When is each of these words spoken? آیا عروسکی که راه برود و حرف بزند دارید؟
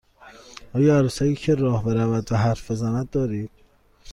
آیا 0.73 0.97
عروسکی 0.97 1.35
که 1.35 1.55
راه 1.55 1.83
برود 1.85 2.31
و 2.31 2.35
حرف 2.37 2.71
بزند 2.71 3.09
دارید؟ 3.09 3.49